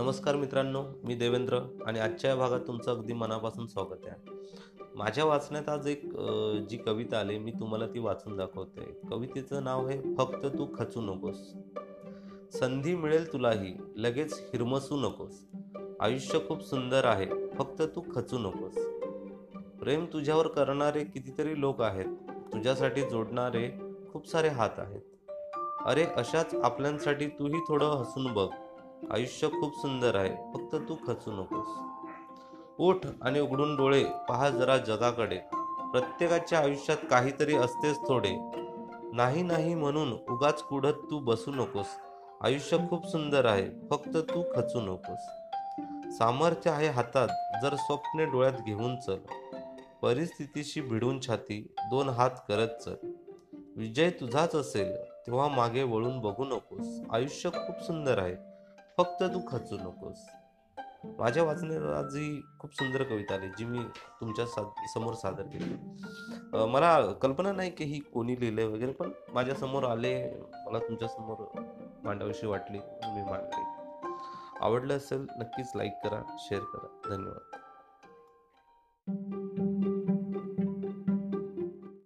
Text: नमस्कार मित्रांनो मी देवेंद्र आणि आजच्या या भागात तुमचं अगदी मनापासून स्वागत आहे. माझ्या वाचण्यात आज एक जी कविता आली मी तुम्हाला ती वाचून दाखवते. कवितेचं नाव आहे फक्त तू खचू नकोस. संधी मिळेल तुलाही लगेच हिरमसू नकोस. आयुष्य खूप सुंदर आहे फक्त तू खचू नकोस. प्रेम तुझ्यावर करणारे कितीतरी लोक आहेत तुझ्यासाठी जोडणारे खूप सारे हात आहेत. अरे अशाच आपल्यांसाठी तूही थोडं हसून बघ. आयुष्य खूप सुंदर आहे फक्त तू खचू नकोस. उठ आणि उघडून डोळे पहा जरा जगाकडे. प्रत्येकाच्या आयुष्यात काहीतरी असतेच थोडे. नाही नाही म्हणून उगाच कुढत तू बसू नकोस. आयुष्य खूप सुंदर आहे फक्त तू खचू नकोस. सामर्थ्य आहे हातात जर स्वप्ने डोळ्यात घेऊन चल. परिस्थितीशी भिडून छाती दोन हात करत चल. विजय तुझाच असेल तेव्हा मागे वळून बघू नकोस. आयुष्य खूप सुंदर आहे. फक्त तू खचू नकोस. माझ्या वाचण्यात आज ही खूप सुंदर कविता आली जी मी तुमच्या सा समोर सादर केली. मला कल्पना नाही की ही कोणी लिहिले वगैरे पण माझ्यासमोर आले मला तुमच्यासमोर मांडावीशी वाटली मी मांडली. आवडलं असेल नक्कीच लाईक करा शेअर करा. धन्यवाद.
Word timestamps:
नमस्कार 0.00 0.36
मित्रांनो 0.36 0.82
मी 1.04 1.14
देवेंद्र 1.14 1.58
आणि 1.86 1.98
आजच्या 2.00 2.30
या 2.30 2.36
भागात 2.36 2.60
तुमचं 2.66 2.90
अगदी 2.90 3.12
मनापासून 3.12 3.66
स्वागत 3.66 4.06
आहे. 4.06 4.30
माझ्या 4.94 5.24
वाचण्यात 5.24 5.68
आज 5.68 5.86
एक 5.86 6.04
जी 6.68 6.76
कविता 6.76 7.18
आली 7.18 7.36
मी 7.38 7.50
तुम्हाला 7.50 7.86
ती 7.86 7.98
वाचून 7.98 8.36
दाखवते. 8.36 8.84
कवितेचं 9.10 9.64
नाव 9.64 9.86
आहे 9.86 10.14
फक्त 10.18 10.46
तू 10.46 10.66
खचू 10.78 11.00
नकोस. 11.00 11.36
संधी 12.52 12.94
मिळेल 12.96 13.32
तुलाही 13.32 13.74
लगेच 13.96 14.38
हिरमसू 14.52 14.96
नकोस. 15.00 15.42
आयुष्य 16.00 16.38
खूप 16.48 16.62
सुंदर 16.62 17.04
आहे 17.04 17.28
फक्त 17.58 17.82
तू 17.96 18.02
खचू 18.14 18.38
नकोस. 18.38 18.78
प्रेम 19.80 20.06
तुझ्यावर 20.12 20.46
करणारे 20.46 21.04
कितीतरी 21.04 21.60
लोक 21.60 21.82
आहेत 21.82 22.32
तुझ्यासाठी 22.52 23.02
जोडणारे 23.02 23.68
खूप 24.12 24.28
सारे 24.28 24.48
हात 24.48 24.78
आहेत. 24.78 25.30
अरे 25.86 26.04
अशाच 26.16 26.54
आपल्यांसाठी 26.54 27.26
तूही 27.28 27.60
थोडं 27.68 27.96
हसून 27.96 28.32
बघ. 28.32 28.48
आयुष्य 29.08 29.48
खूप 29.48 29.74
सुंदर 29.76 30.14
आहे 30.14 30.52
फक्त 30.54 30.74
तू 30.88 30.94
खचू 31.06 31.32
नकोस. 31.32 31.68
उठ 32.78 33.06
आणि 33.22 33.40
उघडून 33.40 33.76
डोळे 33.76 34.04
पहा 34.28 34.50
जरा 34.50 34.76
जगाकडे. 34.76 35.38
प्रत्येकाच्या 35.92 36.58
आयुष्यात 36.58 36.96
काहीतरी 37.10 37.54
असतेच 37.54 37.96
थोडे. 37.96 38.50
नाही 39.12 39.42
नाही 39.42 39.74
म्हणून 39.74 40.12
उगाच 40.12 40.62
कुढत 40.62 40.92
तू 41.10 41.18
बसू 41.18 41.50
नकोस. 41.50 41.86
आयुष्य 42.42 42.78
खूप 42.90 43.06
सुंदर 43.06 43.44
आहे 43.44 43.68
फक्त 43.90 44.16
तू 44.16 44.42
खचू 44.56 44.80
नकोस. 44.80 45.26
सामर्थ्य 46.18 46.70
आहे 46.70 46.88
हातात 46.88 47.28
जर 47.62 47.74
स्वप्ने 47.74 48.24
डोळ्यात 48.24 48.62
घेऊन 48.66 48.96
चल. 48.96 49.18
परिस्थितीशी 50.02 50.80
भिडून 50.80 51.20
छाती 51.20 51.74
दोन 51.90 52.08
हात 52.08 52.30
करत 52.48 52.68
चल. 52.68 52.94
विजय 53.76 54.10
तुझाच 54.10 54.54
असेल 54.54 54.96
तेव्हा 55.26 55.48
मागे 55.48 55.82
वळून 55.82 56.20
बघू 56.20 56.44
नकोस. 56.44 57.00
आयुष्य 57.12 57.50
खूप 57.50 57.86
सुंदर 57.86 58.18
आहे. 58.18 58.49
फक्त 59.00 59.22
तू 59.34 59.40
खचू 59.48 59.76
नकोस. 59.76 60.26
माझ्या 61.18 61.42
वाचण्यात 61.42 61.82
आज 61.82 62.16
ही 62.16 62.40
खूप 62.58 62.74
सुंदर 62.74 63.02
कविता 63.02 63.34
आली 63.34 63.48
जी 63.58 63.64
मी 63.64 63.78
तुमच्या 64.20 64.46
सा 64.46 64.62
समोर 64.94 65.14
सादर 65.14 65.42
केली. 65.42 65.74
मला 66.70 67.12
कल्पना 67.12 67.52
नाही 67.52 67.70
की 67.70 67.84
ही 67.84 67.98
कोणी 67.98 68.40
लिहिले 68.40 68.64
वगैरे 68.64 68.92
पण 68.92 69.12
माझ्यासमोर 69.34 69.84
आले 69.84 70.12
मला 70.66 70.78
तुमच्यासमोर 70.78 71.60
मांडावीशी 72.04 72.46
वाटली 72.46 72.78
मी 72.78 73.22
मांडली. 73.30 73.64
आवडलं 74.60 74.96
असेल 74.96 75.26
नक्कीच 75.38 75.72
लाईक 75.74 75.92
करा 76.04 76.22
शेअर 76.38 76.62
करा. 76.62 76.88
धन्यवाद. 77.08 77.56